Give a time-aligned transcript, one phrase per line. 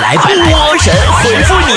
[0.00, 1.74] 来波神回复你。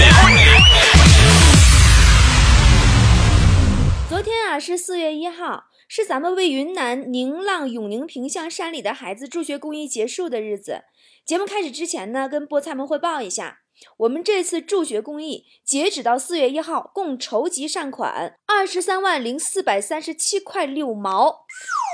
[4.09, 10.83] 昨天啊是四月一号，是咱们为云南宁浪永宁平乡山里的孩子助学公益结束的日子。
[11.25, 13.59] 节目开始之前呢，跟菠菜们汇报一下，
[13.97, 21.45] 我们这次助学公益截止到四月一号，共筹集善款二十三万零四百三十七块六毛，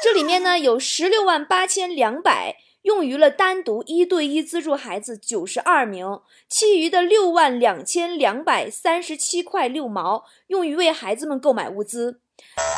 [0.04, 2.58] 这里面呢有十六万八千两百。
[2.90, 12.22] 用于了单独一对一资助孩子九十二名，其余的六万两千两百三十七块六毛用于为孩子们购买物资。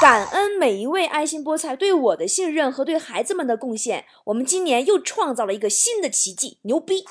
[0.01, 7.05] 感恩每一位爱心菠菜对我的信任和对孩子们的贡献，我们今年又创造了一个新的奇迹，牛逼！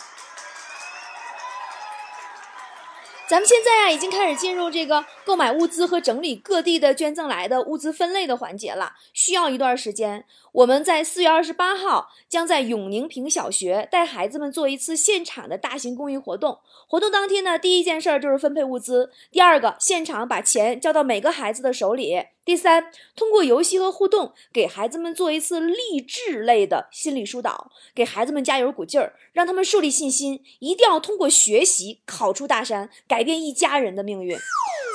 [3.26, 10.24] 咱们现在啊，已经开始进入这个购买物资和整理各地的捐赠来的物资分类的环节了，需要一段时间。
[10.50, 16.58] 我们在四月二十八号将在永宁坪小学带孩子们做一次现场的大型公益活动。
[16.88, 34.36] 活动当天呢，第一件事儿就是分配物资，第二个现场把钱交到每个孩子的手里，第三，通过游戏和互动给孩子们做一次励志类的心理疏导，给孩子们加油鼓劲儿，让他们树立信心，一定要通过学习考出大山，改变一家人的命运。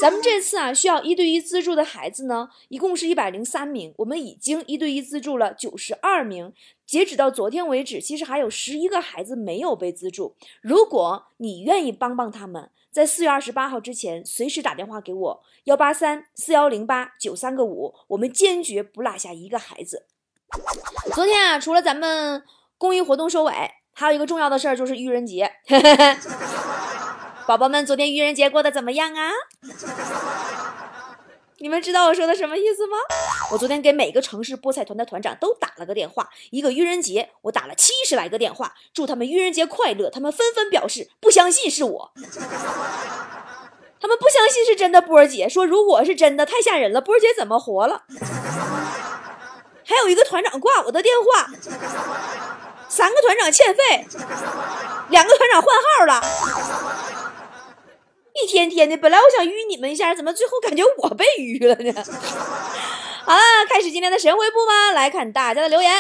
[0.02, 3.94] 咱们这次啊，需要一对一资助的孩子呢，一共是一百零三名。
[3.98, 6.52] 我们已经一对一资助了九十二名，
[6.84, 10.36] 截止到昨天为止，其实还有十一个孩子没有被资助。
[10.62, 20.08] 如果你愿意帮帮他们，在四月二十八号之前，随时打电话给我幺八三四幺零八九三个五，我们坚决不落下一个孩子。
[21.14, 22.42] 昨天啊，除了咱们
[22.80, 23.54] 公益活动收尾，
[23.94, 25.52] 还有一个重要的事儿，就是愚人节。
[27.48, 29.30] 宝宝们，昨天愚人节过得怎么样啊？
[31.60, 32.98] 你们知道我说的什么意思吗？
[33.52, 40.10] 我昨天给每个城市菠菜团的团长都打了个电话，一个愚人节我打了七十来个电话，祝他们愚人节快乐。
[40.10, 42.12] 他们纷纷表示不相信是我，
[44.02, 45.00] 他们不相信是真的。
[45.00, 48.06] 波儿姐说，如果是真的，太吓人了，波儿姐怎么活了？
[49.88, 51.48] 还有一个团长挂我的电话，
[52.90, 54.08] 三个团长欠费，
[55.10, 56.22] 两个团长换号了。
[58.46, 61.92] 一天天的，本来我想淤你们一下，怎么最后感觉我被淤了呢？
[63.26, 64.92] 好了，开始今天的神回复吧。
[64.92, 65.92] 来看大家的留言。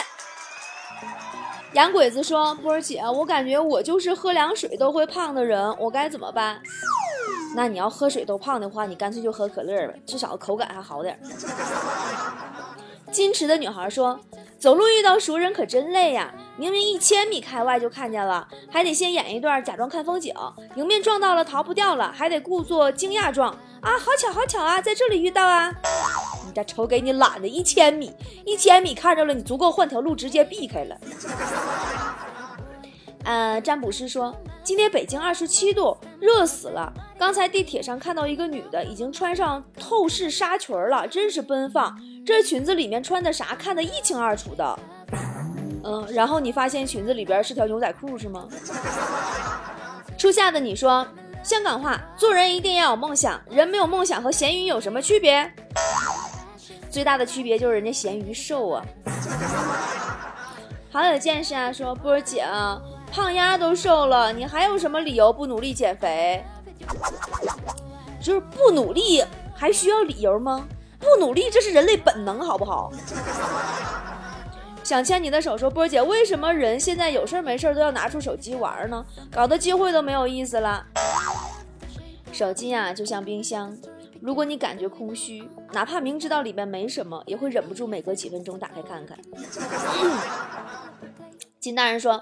[1.73, 6.61] 洋鬼子说：“波儿姐，我感觉我就是喝凉水都会胖的人，我该怎么办？”
[7.57, 11.19] 那你要喝水都胖的话，你干脆就喝可乐吧，至少口感还好点。
[13.11, 14.19] 矜持的女孩说
[14.59, 16.33] ：“走路遇到熟人可真累呀！
[16.57, 20.33] 明明一千米开外就看见了，还得先演一段假装看风景。
[20.75, 23.51] 迎面撞到了，逃不掉了，还得故作惊讶状
[23.81, 23.97] 啊！
[23.97, 25.71] 好巧好巧啊，在这里遇到啊！
[26.45, 28.11] 你这瞅给你懒的，一千米，
[28.45, 30.97] 一千米看着了，你足够换条路直接避开了。”
[33.23, 34.35] 呃，占卜师说，
[34.65, 36.91] 今天北京二十七度，热死了。
[37.19, 41.95] 刚才地铁上看到一个女的，已经穿上透视纱裙了，真是奔放。
[42.25, 44.79] 这裙子里面穿的啥，看得一清二楚的。
[45.83, 48.47] 嗯，然后你发现裙子里边是条牛仔裤，是吗？
[50.17, 51.05] 初夏的你说，
[51.43, 55.53] 香港话，做人一定要有梦想，人没有梦想和咸鱼有什么区别？
[56.89, 58.83] 最大的区别就是人家咸鱼瘦啊。
[60.91, 62.81] 好有见识啊，说波儿姐啊。
[63.11, 66.43] 胖丫都瘦了，你还有什么理由不努力减肥？
[68.21, 69.23] 就是不努力
[69.55, 70.67] 还需要理由吗？
[70.99, 72.91] 不努力这是人类本能，好不好？
[74.83, 79.05] 想牵你的手，说波姐，为什么人现在有事没事都要拿出手机玩呢？
[79.31, 80.85] 搞得机会都没有意思了。
[82.31, 83.75] 手机呀，就像冰箱，
[84.21, 89.17] 如果你感觉空虚，哪怕明知道里面没什么，也会忍不住每隔几分钟打开看看。
[91.59, 92.21] 金大人说。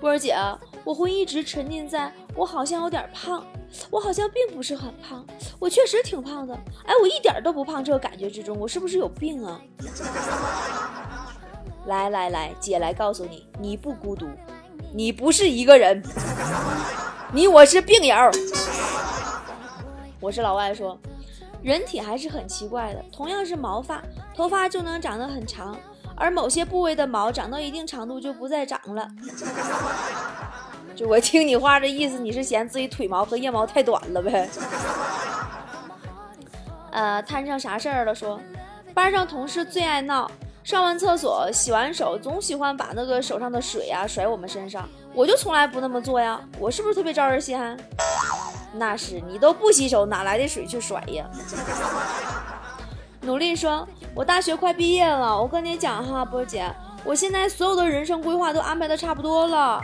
[0.00, 0.36] 波儿姐，
[0.84, 3.44] 我会一直沉浸在我好像有点胖，
[3.90, 5.26] 我好像并不是很胖，
[5.58, 6.54] 我确实挺胖的。
[6.84, 9.60] 哎，我一点都不胖这个感觉之中，我是不是有病啊？
[11.86, 14.28] 来来来，姐来告诉你，你不孤独，
[14.92, 16.02] 你不是一个人，
[17.32, 18.14] 你我是病友。
[20.20, 20.98] 我是老外说，
[21.62, 24.02] 人体还是很奇怪的，同样是毛发，
[24.34, 25.74] 头发就能长得很长。
[26.16, 29.08] 而某些部位的毛长到一定长度就不再长了。
[30.94, 34.48] 就我听你话这意思，你是嫌自己腿毛和腋毛太短了呗？
[36.90, 38.14] 呃，摊上啥事儿了？
[38.14, 38.40] 说
[38.94, 40.30] 班上同事最爱闹，
[40.64, 44.88] 上完厕所、洗完手，总喜欢把那个手上的水啊甩我们身上。
[45.12, 47.76] 我就从来不那么做呀，我是不是特别招人稀罕？
[48.72, 51.26] 那是你都不洗手，哪来的水去甩呀？
[53.26, 56.72] 努力说：“我大学快毕业了，我跟你讲哈，波姐，
[57.04, 59.80] 我现在所有的人生规划都安排的差不多了。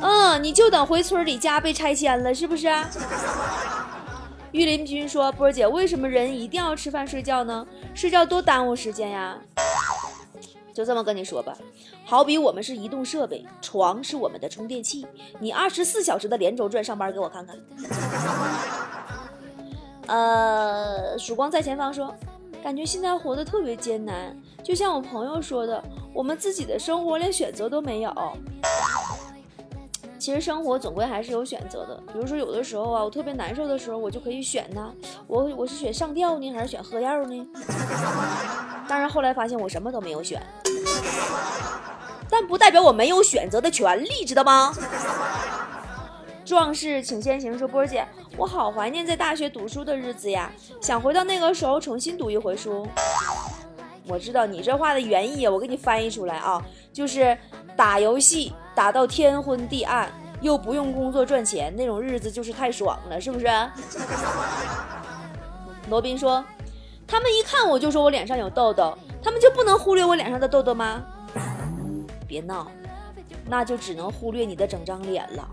[0.00, 2.68] 嗯，你就等回村里家被拆迁了，是不是？
[4.52, 7.66] 玉林君说：“波姐，为什么人一定要吃饭睡觉呢？
[7.92, 9.36] 睡觉多耽误时间呀。”
[10.72, 11.56] 就这么跟你说吧，
[12.04, 15.06] 好比我们是移动设备，床是我们的充电器，
[15.38, 17.56] 你二十四小时的连轴转上班给我看看。
[20.06, 22.14] 呃，曙光在前方说，
[22.64, 25.84] 感觉现在活得特别艰难，就像我朋友说的，
[26.14, 28.10] 我们自己的生活连选择都没有。
[30.18, 34.90] 其实生活总归还是有选择的，比如说有的时候啊，我特别难受的时候，我就可以选呐，
[35.26, 37.46] 我我是选上吊呢，还是选喝药呢？
[38.88, 40.42] 当然后来发现我什么都没有选，
[42.30, 44.74] 但不代表我没有选择的权利，知道吗？
[46.44, 48.06] 壮士请先行说，波儿姐，
[48.36, 52.86] 我好怀念在大学读书的日子呀，想回到那个时候重新读一回书。
[54.06, 56.62] 我知道你这话的原意，我给你翻译出来啊，
[56.92, 57.36] 就是
[57.74, 60.12] 打游戏打到天昏地暗，
[60.42, 63.46] 又不用工作赚钱，那种日子就是太爽了，是不是？
[65.88, 66.44] 罗宾说，
[67.06, 71.02] 他们一看我就说我脸上有痘痘，他们就不能忽略我脸上的痘痘吗？
[72.28, 72.66] 别闹，
[73.46, 75.48] 那就只能忽略你的整张脸了。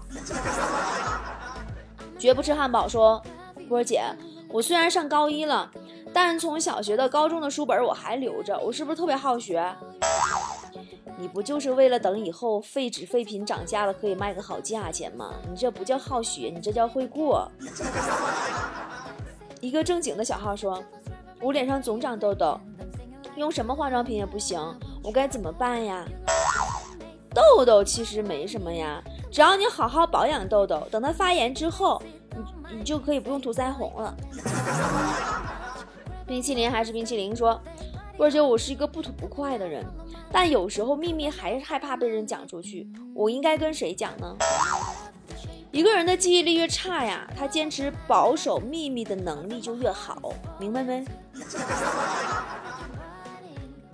[2.18, 3.22] 绝不吃汉堡说，
[3.68, 4.04] 波儿姐，
[4.50, 5.70] 我虽然上高一了。
[6.14, 9.66] 但从小学到高中的书本我还留着，我是不是特别好学？
[11.18, 15.34] 你不就是为了等以后废纸废品涨价了可以卖个好价钱吗？
[15.50, 17.50] 你这不叫好学，你这叫会过。
[19.62, 20.84] 一个正经的小号说
[21.40, 22.60] ：“我脸上总长痘痘，
[23.38, 24.60] 用什么化妆品也不行，
[25.02, 26.06] 我该怎么办呀？”
[27.34, 29.02] 痘痘其实没什么呀，
[29.32, 32.02] 只要你好好保养痘痘，等它发炎之后，
[32.36, 34.16] 你你就可以不用涂腮红了。
[36.28, 37.36] 冰淇淋还是冰淇淋？
[37.36, 37.60] 说，
[38.18, 39.86] 波儿姐，我是一个不吐不快的人，
[40.32, 44.38] 但有时候秘密还是害怕被人讲出去，我应该跟谁讲呢？
[45.72, 51.06] 一个人的记忆力越差呀，他坚持保守秘密的能力就越好，明白没？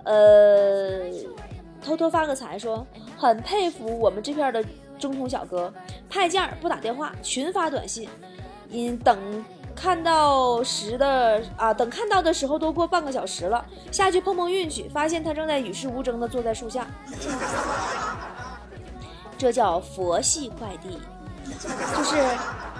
[0.04, 1.08] 呃，
[1.80, 2.84] 偷偷发个财，说
[3.18, 4.64] 很佩服我们这片的
[4.98, 5.72] 中通小哥，
[6.08, 8.08] 派件不打电话，群发短信，
[8.70, 9.44] 因等。
[9.74, 16.84] 看到时的啊，等看到的时候都过半个小时了，下去碰碰运气，发现他正在与世无争的坐在树下。
[19.38, 20.98] 这叫佛系快递，
[21.96, 22.16] 就是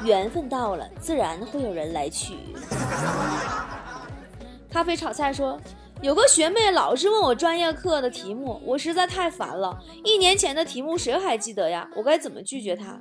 [0.02, 2.34] 缘分到了，自然会有人来取。
[4.68, 5.56] 咖啡炒菜说，
[6.00, 9.76] 有个学妹老是问我专业课的题目，我实在太烦了。
[10.04, 11.88] 一年前的题目谁还记得呀？
[11.96, 13.00] 我该怎么拒绝她？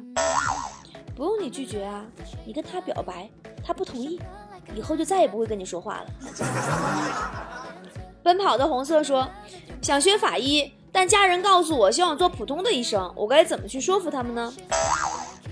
[1.15, 2.03] 不用你拒绝啊，
[2.45, 3.29] 你跟他表白。
[3.63, 4.19] 他不同意，
[4.75, 6.05] 以后就再也不会跟你说话了。
[8.23, 9.27] 奔跑的红色说
[9.81, 14.51] ：“想学法医，但家人告诉我希望做普通的医生，我该怎么去说服他们呢？”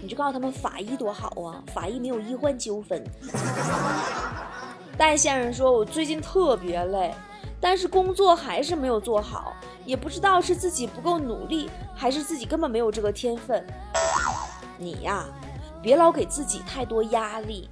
[0.02, 3.04] 你就告诉他们法医多好啊，法医没有医患纠纷。
[4.98, 7.14] 戴先生说：“我最近特别累，
[7.66, 9.56] 但是工作还是没有做好，
[9.88, 13.66] 也不知道是自己不够努力，还是自己根本没有这个天分。
[14.78, 15.26] 你呀，
[15.82, 17.68] 别老给自己太多压力。”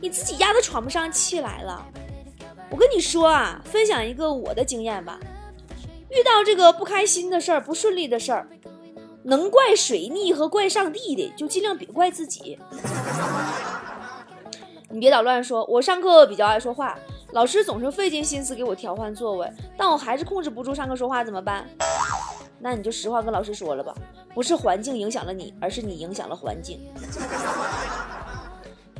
[0.00, 1.84] 你自己压得喘不上气来了，
[2.70, 5.18] 我跟你说啊，分享一个我的经验吧。
[6.10, 8.48] 遇到这个不开心的事儿、不顺利的事儿，
[9.24, 12.56] 能怪水逆和怪上帝的，就尽量别怪自己。
[14.90, 16.96] 你别捣乱说，我上课比较爱说话，
[17.32, 21.68] 老师总是费尽心思给我调换座位，但我还是控制不住上课说话，怎么办？
[22.58, 23.94] 那你就实话跟老师说了吧，
[24.34, 26.80] 不是环境影响了你，而是你影响了环境。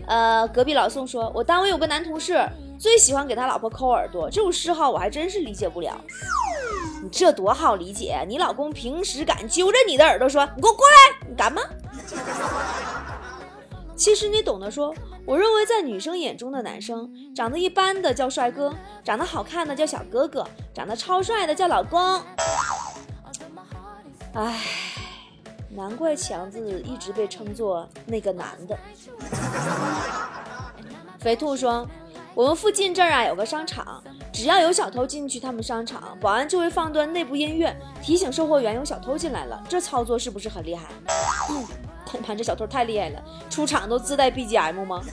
[0.06, 2.46] 呃，隔壁老宋说，我单位有个男同事，
[2.78, 5.98] 最喜欢给他老婆抠耳朵，这种嗜好我还真是理解不了。
[7.02, 11.62] 你这多好理解，你老公平时敢揪着你的耳朵说，你给我过来，你敢吗？
[13.98, 14.94] 其实你懂得说，
[15.26, 22.22] 我认为在女生眼中的男生，长得一般的叫帅哥，长得好看的叫小哥哥，长得超帅的叫老公。
[24.34, 24.62] 唉。
[25.70, 28.76] 难怪强子一直被称作那个男的。
[31.20, 31.86] 肥兔说
[32.34, 34.02] ：“我们附近这儿啊有个商场，
[34.32, 39.62] 只要有小偷进去，他们商场保安就会放段内部音乐，提醒售货员有小偷进来了。
[39.68, 40.86] 这操作是不是很厉害？
[41.50, 41.64] 嗯，
[42.08, 45.02] 看看这小偷太厉害了，出场都自带 BGM 吗？”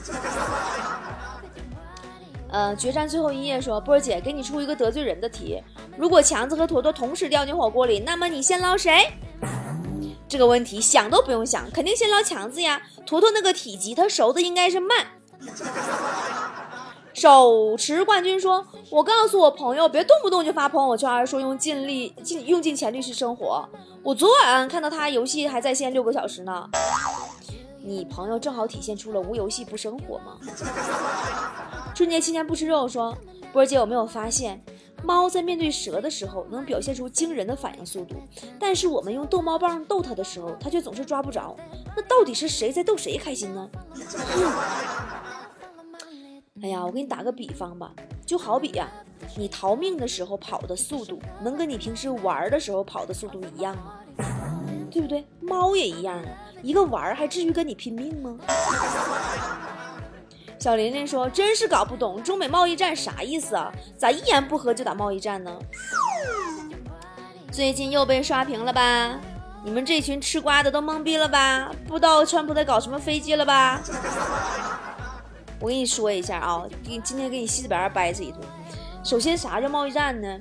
[2.48, 5.60] 呃，决战最后一页说：“波儿姐，给你出一个得罪人的题，
[5.98, 9.12] 如果强子和坨坨同时掉进火锅里，那么你先捞谁？”
[10.28, 12.80] 这个问题想都不用想，肯定先捞强子呀。
[13.04, 15.06] 坨坨那个体积，它熟的应该是慢。
[17.16, 23.66] 手持冠军说：“我告诉我朋友，别动不动就发朋友圈说用尽力尽用尽全力去生活。
[24.02, 26.68] 我昨晚看到他游戏还在线六个小时呢。
[27.82, 30.36] 你朋友正好体现出了无游戏不生活吗？”
[31.96, 33.16] 春节期间不吃肉说
[33.50, 34.62] ：“波姐有没有发现？”
[35.02, 38.16] 猫在面对蛇的时候能表现出惊人的反应速度，
[38.58, 41.56] 但是我们用逗猫棒逗它的时候，它却总是抓不着。
[41.96, 43.66] 那到底是谁在逗谁开心呢？
[46.62, 47.92] 哎呀，我给你打个比方吧，
[48.24, 48.88] 就好比呀，
[49.36, 53.94] 你逃命的时候跑的速度，能跟你平时玩的时候跑的速度一样吗？
[54.90, 55.26] 对不对？
[55.40, 56.28] 猫也一样啊，
[56.62, 58.36] 一个玩还至于跟你拼命吗？
[60.58, 63.70] 小琳琳说：“真是搞不懂中美贸易战啥意思啊？
[63.96, 65.54] 咋一言不合就打贸易战呢？
[67.52, 69.20] 最近又被刷屏了吧？
[69.62, 71.70] 你们这群吃瓜的都懵逼了吧？
[71.86, 73.80] 不知道川普在搞什么飞机了吧？
[75.60, 78.40] 我跟你说一下啊，给今天给你细致白掰扯一顿。
[79.02, 80.40] 首先，啥叫贸易战呢？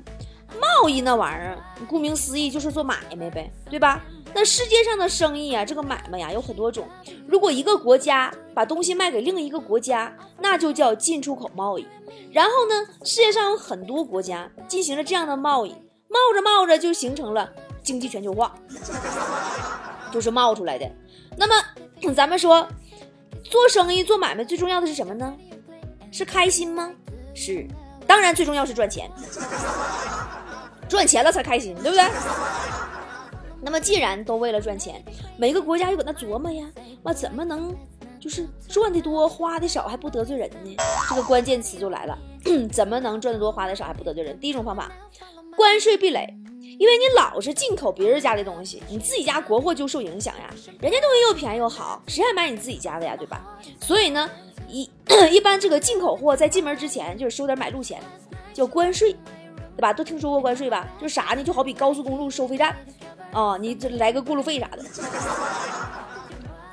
[0.59, 1.57] 贸易那玩意儿，
[1.87, 4.01] 顾名思义就是做买卖呗，对吧？”
[4.33, 6.85] 那世界上的生意啊，这个买卖呀有很多种。
[7.25, 11.87] 如果一个国家把东西卖给另一个国家，那就叫进出口贸易。
[12.33, 15.69] 然后呢，世界上有很多国家进行了这样的贸易，
[16.09, 17.49] 冒着冒着就形成了
[17.81, 18.53] 经济全球化，
[20.11, 20.89] 就是冒出来的。
[21.37, 22.67] 那么咱们说，
[23.43, 25.35] 做生意做买卖最重要的是什么呢？
[26.11, 26.91] 是开心吗？
[27.33, 27.67] 是，
[28.07, 29.09] 当然最重要是赚钱，
[30.87, 32.03] 赚钱了才开心，对不对？
[33.61, 35.03] 那么既然都为了赚钱，
[35.37, 36.65] 每个国家又搁那琢磨呀，
[37.03, 37.75] 那怎么能
[38.19, 40.75] 就是赚的多花的少还不得罪人呢？
[41.09, 42.17] 这个关键词就来了，
[42.71, 44.39] 怎么能赚的多花的少还不得罪人？
[44.39, 44.91] 第一种方法，
[45.57, 46.27] 关税壁垒，
[46.77, 50.49] 因为你老是进口别人家的东西，你自己家国货就受影响呀。
[50.79, 53.15] 人家东西又便宜又好，谁还买你自己家的呀？
[53.15, 53.41] 对吧？
[53.81, 54.29] 所以呢，
[54.67, 54.89] 一
[55.31, 58.01] 一般这个进口货在进门之前就是收点买路钱，
[58.53, 59.13] 叫关税，
[59.75, 59.93] 对吧？
[59.93, 60.87] 都听说过关税吧？
[60.99, 61.43] 就啥呢？
[61.43, 62.75] 就好比高速公路收费站。
[63.31, 64.83] 啊，你这来个过路费啥的，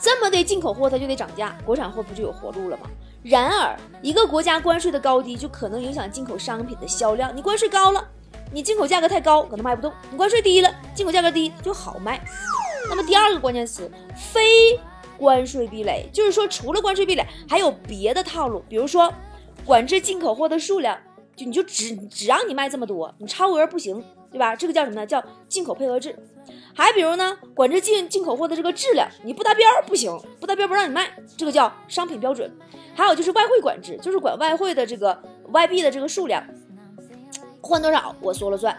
[0.01, 2.89] 这么的进口货它就得涨价，国产货不就有活路了吗？
[3.23, 7.37] 然而，一个国家关税的高低就可能影响进口商品的销量。
[7.37, 8.05] 你关税高了，
[8.53, 12.21] 你进口价格太高，可能卖不动；你关税低了，进口价格低就好卖。
[12.89, 14.79] 那么第二个关键词，非
[15.17, 19.13] 关税壁垒，就是说除了关税壁垒，还有别的套路，比如说
[19.65, 20.99] 管制进口货的数量，
[21.35, 24.55] 就你就只只让你卖这么多，你超额不行，对吧？
[24.55, 25.07] 这个叫什么呢？
[25.07, 26.15] 叫进口配额制。
[26.75, 32.51] 还比如呢，管制进进口货的这个质量，你不达标不行，不达标不让你卖，这个叫商品标准。
[32.95, 35.17] 还有就是外汇管制，就是管外汇的这个
[35.49, 36.45] 外币的这个数量，
[37.63, 38.77] 换多少我说了算。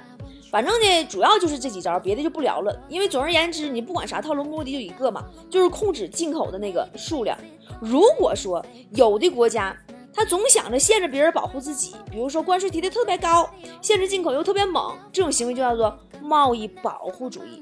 [0.52, 2.80] 反正呢，主要就是这几招，别的就不聊了。
[2.88, 7.36] 因为总而言之，你不管啥套路，目的就一个嘛，就是控制进口的那个数量。
[7.82, 9.76] 如果说有的国家，
[10.16, 13.50] 他总想着限制别人保护自己，比如说关税提的特别高，
[13.82, 17.62] 限制进口又特别猛，这种行为就叫做贸易保护主义。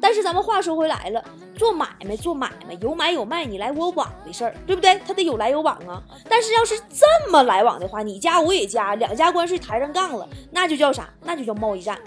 [0.00, 1.22] 但是咱们话说回来了，
[1.56, 4.98] 做买卖做买卖有买有卖，你来我往的事儿，对不对？
[5.06, 6.02] 他得有来有往啊。
[6.28, 11.10] 但是要是这么来往的话，你加我也加，两家关税抬上杠了，那就叫啥？
[11.22, 11.98] 那就叫贸易战。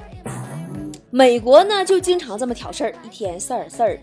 [1.12, 4.02] 美国呢就经常这么挑事儿，一天事儿事儿，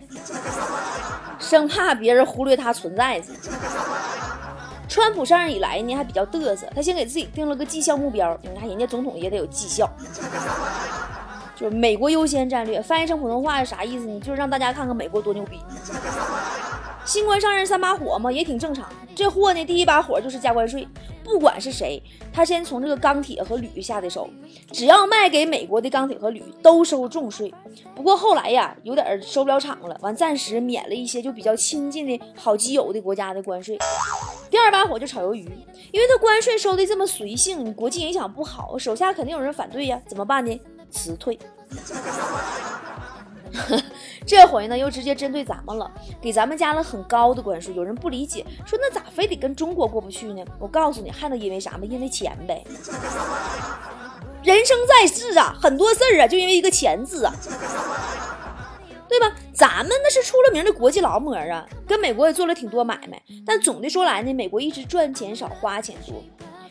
[1.40, 3.32] 生怕别人忽略它存在着。
[4.90, 6.66] 川普上任以来呢，还比较嘚瑟。
[6.74, 8.36] 他先给自己定了个绩效目标。
[8.42, 9.88] 你看，人家总统也得有绩效，
[11.54, 12.82] 就是美国优先战略。
[12.82, 14.18] 翻译成普通话是啥意思呢？
[14.18, 15.60] 就是让大家看看美国多牛逼。
[17.04, 18.88] 新官上任三把火嘛，也挺正常。
[19.14, 20.86] 这货呢，第一把火就是加关税，
[21.24, 22.00] 不管是谁，
[22.32, 24.28] 他先从这个钢铁和铝下的手，
[24.70, 27.52] 只要卖给美国的钢铁和铝都收重税。
[27.94, 33.76] 不过后来呀，有点收不了场了，完暂时免了一些就比较亲近的好基友的国家的关税。
[34.48, 35.44] 第二把火就炒鱿鱼，
[35.90, 40.60] 因为他关税收的这么随性，国际影响不好，手下肯定有人反对呀，怎么办呢？
[40.90, 41.38] 辞退。
[44.26, 45.90] 这回呢，又直接针对咱们了，
[46.20, 47.74] 给咱们加了很高的关税。
[47.74, 50.44] 有人不理解，说那咋非得跟中国过不去呢？
[50.58, 51.80] 我告诉你，还能因为啥吗？
[51.82, 52.64] 因为钱呗。
[54.42, 57.34] 人生在世啊，很多事儿啊，就因为一个钱字啊，
[59.08, 59.34] 对吧？
[59.52, 63.20] 咱们那是出了名的国际劳模啊，跟美国也做了挺多买卖。
[63.44, 66.22] 但总的说来呢，美国一直赚钱少，花钱多。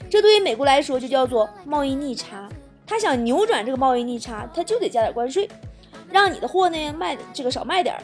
[0.09, 2.49] 这对于美国来说就叫做贸易逆差。
[2.87, 5.47] 他想扭转这个贸易逆差，他就得加点关税。
[6.11, 8.01] 让你的货呢卖这个少卖点儿，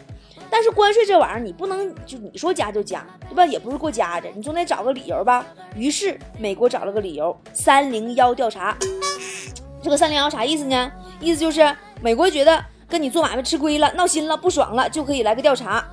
[0.50, 3.45] 但是关税这玩意儿你不能就你说加就加，对吧？
[3.45, 5.45] 也不是过夹着，你总得找个理由吧。
[5.75, 8.75] 于是美国找了个理由，三零幺调查。
[9.81, 10.91] 这个三零幺啥意思呢？
[11.19, 15.83] 意思就是美国觉得跟你做买卖吃亏了，闹心了，不爽了，就可以来个调查，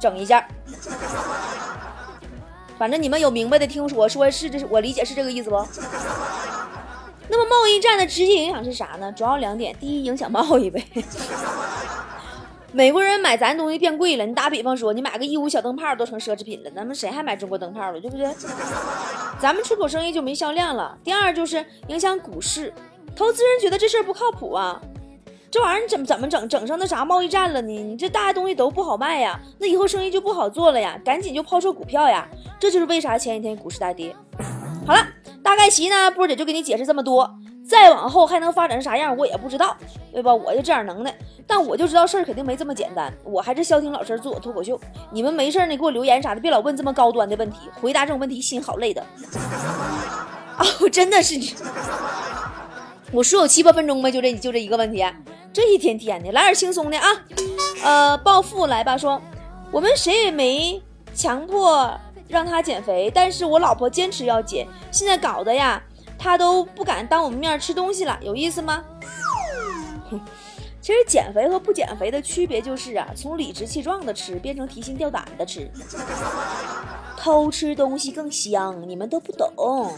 [0.00, 0.46] 整一下。
[2.78, 5.56] 反正你们有明白的，听我说是这是，我理解是这个意思不？
[7.30, 9.12] 那么贸易战的直接影响是啥呢？
[9.12, 10.82] 主要两点，第一，影响贸易呗。
[12.72, 18.30] 美国人买咱东西变贵了，你打比方说，你买个义乌小灯泡都成奢侈品了，咱们谁还买中国灯泡了，对不对？
[19.40, 20.96] 咱们出口生意就没销量了。
[21.02, 22.72] 第二就是影响股市，
[23.16, 24.78] 投资人觉得这事儿不靠谱啊，
[25.50, 27.72] 这玩意儿你怎么怎么整整上那啥贸易战了呢？
[27.72, 32.28] 你这大家东西都不好卖呀，那以后生意就不好做了呀，赶紧就抛售股票呀，
[32.60, 34.14] 这就是为啥前几天股市大跌。
[34.86, 35.06] 好了，
[35.48, 37.38] 大概齐呢，波姐就给你解释这么多。
[37.66, 39.74] 再往后还能发展成啥样，我也不知道，
[40.12, 40.34] 对吧？
[40.34, 41.14] 我就这样能耐，
[41.46, 43.10] 但我就知道事儿肯定没这么简单。
[43.24, 44.78] 我还是消停老实做我脱口秀。
[45.10, 49.00] 你们没事呢，给我留言啥的，别老问这么高端的问题，回答这种问题心好累的。
[50.58, 51.34] 啊，我，真的是，
[53.10, 55.02] 我说有七八分钟呗，就这就这一个问题，
[55.50, 57.08] 这一天天的，来点轻松的啊。
[57.82, 59.18] 呃，暴富来吧，说
[59.70, 60.82] 我们谁也没
[61.14, 61.90] 强迫
[62.28, 65.82] 让他减肥，但是我老婆坚持要减，现在搞得呀。
[66.20, 68.82] 他都不敢当我们面吃东西了，有意思吗？
[70.80, 75.70] 其实减肥和不减肥的区别就是啊，从理直气壮的吃变成提心吊胆的吃，
[77.16, 79.92] 偷吃东西更香，你们都不懂。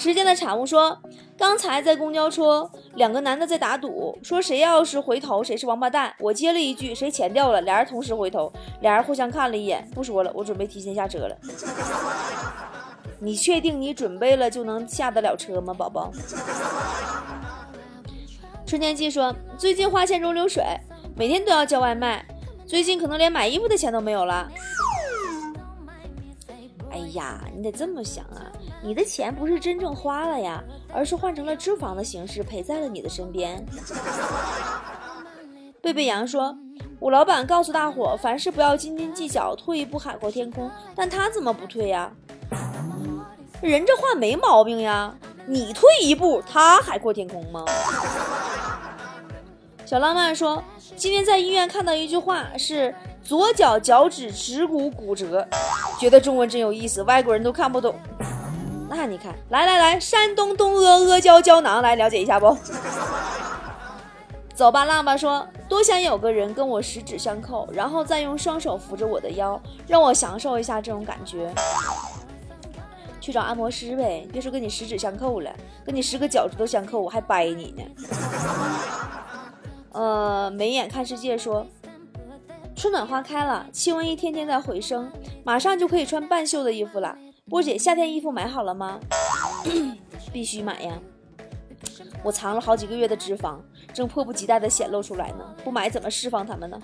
[0.00, 0.98] 时间的产物说，
[1.36, 6.14] 刚才在公交车，两个男的在打赌，说谁要是回头谁是王八蛋。
[6.20, 11.36] 我接了一句，谁钱掉了，俩人同时回头，俩人互相看了一眼，不说了，我准备提前下车了。
[13.20, 16.10] 你确定你准备了就能下得了车吗，宝宝？
[18.64, 20.64] 春天记说，最近花钱如流水，
[21.14, 22.24] 每天都要叫外卖，
[22.66, 24.50] 最近可能连买衣服的钱都没有了。
[26.90, 28.49] 哎呀，你得这么想啊，
[28.82, 33.64] 你的钱不是真正花了呀，而是换成了脂肪的形式陪在了你的身边。
[35.82, 36.56] 贝贝羊说，
[36.98, 42.10] 我老板告诉大伙，凡事不要斤斤计较，退一步海阔天空，但他怎么不退呀？
[43.60, 45.14] 人这话没毛病呀，
[45.46, 47.64] 你退一步，他海阔天空吗？
[49.84, 50.62] 小浪漫说，
[50.96, 55.46] 今天在医院看到一句话是左脚脚趾指骨骨折，
[55.98, 57.94] 觉得中文真有意思，外国人都看不懂。
[58.92, 62.56] 那你看，来来来，山东东阿阿胶胶囊来了解一下不？
[64.52, 71.50] 走吧，浪吧说，多想有个人跟我十指相扣，然后再用双手扶着我的腰，让我享受一下这种感觉。
[73.20, 75.50] 去找按摩师呗，别说跟你十指相扣了，
[75.84, 77.84] 跟你十个脚趾头相扣，我还掰你呢。
[79.92, 81.66] 呃，眉眼看世界说，
[82.74, 85.10] 春暖花开了，气温一天天在回升，
[85.44, 87.16] 马上就可以穿半袖的衣服了。
[87.50, 89.00] 波姐，夏天衣服买好了吗？
[90.32, 90.92] 必须买呀！
[92.22, 93.56] 我藏了好几个月的脂肪，
[93.92, 96.80] 正迫不及待的显露出来呢，不买怎么释放它们呢？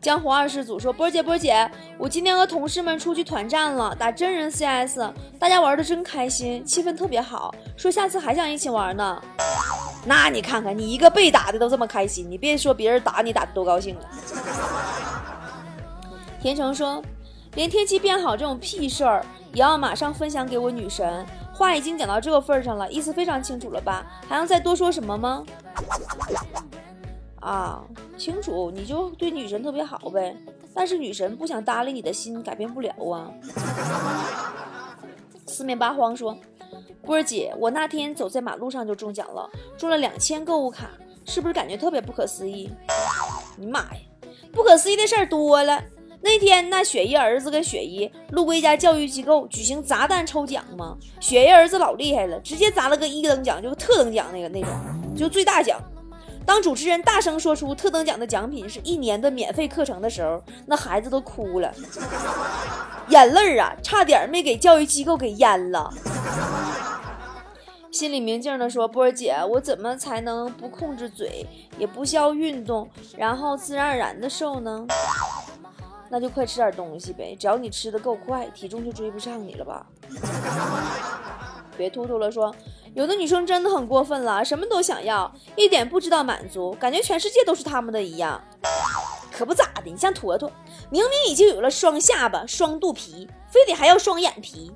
[0.00, 4.98] 江湖二世祖说：“波姐，波姐，我今天和同事们出去团战了，打真人 CS，
[5.38, 7.54] 大家玩的真开心，气氛特别好。
[7.76, 9.22] 说下次还想一起玩呢。
[10.06, 14.08] 那你看看，你一个被打的都这么开心，你别说别人打你打的多高兴了。”
[16.40, 17.02] 田成说
[17.54, 24.04] ：“连天气变好这种屁事儿也要马上分享给我女神，话已经讲到这个份上了，意思非常清楚了吧？
[24.28, 25.44] 还要再多说什么吗？”
[27.40, 27.84] 啊，
[28.16, 30.36] 清楚，你就对女神特别好呗。
[30.74, 33.30] 但是女神不想搭理你的心，改变不了啊。
[35.46, 36.36] 四面八荒说，
[37.02, 40.88] 波儿姐，我那天走在马路上就中奖了，中了两千购物卡，
[41.26, 42.68] 是不是感觉特别不可思议？
[43.56, 44.00] 你妈呀，
[44.50, 45.80] 不可思议的事儿多了。
[46.24, 54.70] 那天那雪姨儿子跟雪姨路过一家教育机构举行砸蛋抽奖嘛，雪姨儿子老厉害了，直接砸了个一等奖，就特等奖那个那种，
[55.14, 55.78] 就最大奖。
[56.46, 61.70] 当主持人大声说出特等奖的奖品是一年的免费课程的时候，那孩子都哭了，
[63.10, 65.92] 眼泪啊，差点没给教育机构给淹了。
[67.90, 71.46] 心里明镜的说：“波儿姐，我怎么才能不控制嘴，
[71.78, 74.86] 也不需要运动，然后自然而然的瘦呢？
[76.14, 79.84] 那就快吃点东西呗，只要你吃的够快，体重就追不上你了吧？
[81.76, 82.54] 别突突了，说。”
[82.94, 88.40] 有的女生真的很过分了，什么都想要，一点不知道满足，感觉全世界都是他们的一样。
[89.32, 90.48] 可不咋的，你像坨坨，
[90.88, 94.72] 明明已经有了双下巴、双肚皮，非得还要双眼皮，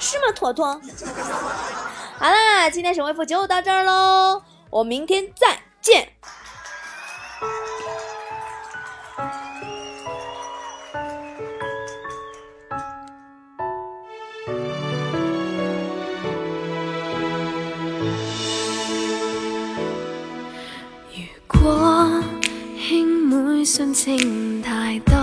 [0.00, 0.32] 是吗？
[0.34, 0.80] 坨坨。
[2.18, 6.08] 好啦，今天神回复就到这儿喽，我明天再见。
[23.64, 25.14] 信情太多。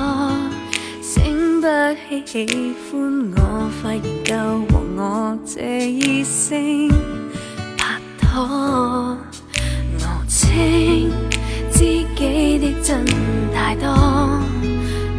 [1.02, 4.36] 醒不起喜欢我，快研究
[4.70, 6.90] 和我这异性
[7.78, 9.18] 拍拖。
[10.00, 11.12] 我清
[11.72, 11.80] 知
[12.16, 13.06] 己的真
[13.54, 13.88] 太多，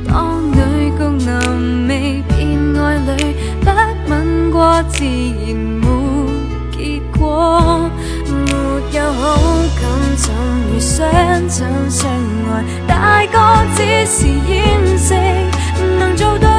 [0.06, 3.66] 当女共男未变爱侣，不
[4.10, 5.86] 吻过自然没
[6.72, 7.90] 结果。
[8.30, 8.50] 没
[8.96, 9.36] 有好
[9.80, 9.82] 感，
[10.16, 10.32] 怎
[11.00, 11.08] 想
[11.48, 12.62] 真相爱？
[12.86, 13.36] 大个
[13.74, 15.14] 只是掩饰，
[15.98, 16.49] 能做到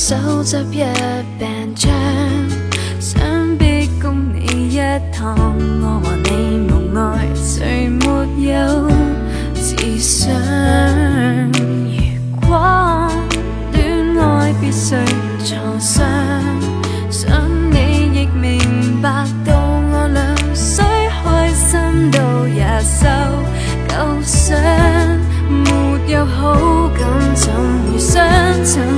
[0.00, 0.84] 手执一
[1.40, 1.90] 柄槍，
[3.00, 3.20] 想
[3.58, 4.78] 逼供你一
[5.12, 5.36] 趟。
[5.82, 8.06] 我和你無愛，誰沒
[8.44, 8.88] 有
[9.54, 10.30] 自想？
[11.50, 13.10] 如果
[13.72, 13.76] 戀
[14.20, 14.94] 愛必須
[15.44, 16.04] 創傷，
[17.10, 17.28] 想
[17.72, 20.84] 你亦明白到我倆雖
[21.24, 23.08] 開心都也受
[23.88, 24.54] 夠傷，
[25.50, 25.66] 沒
[26.12, 27.02] 有好感
[27.34, 27.52] 怎
[27.92, 28.24] 會相
[28.64, 28.97] 親相